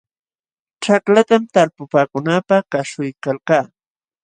[0.83, 3.65] Ćhaklatam talpupaakunaapaq kaśhuykalkaa.